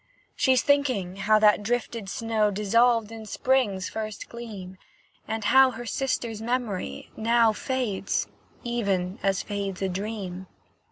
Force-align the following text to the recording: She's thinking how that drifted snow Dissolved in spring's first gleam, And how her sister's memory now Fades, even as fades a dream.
She's 0.35 0.63
thinking 0.63 1.17
how 1.17 1.37
that 1.37 1.61
drifted 1.61 2.09
snow 2.09 2.49
Dissolved 2.49 3.11
in 3.11 3.27
spring's 3.27 3.87
first 3.87 4.29
gleam, 4.29 4.77
And 5.27 5.43
how 5.43 5.69
her 5.69 5.85
sister's 5.85 6.41
memory 6.41 7.11
now 7.15 7.53
Fades, 7.53 8.25
even 8.63 9.19
as 9.21 9.43
fades 9.43 9.79
a 9.79 9.89
dream. 9.89 10.47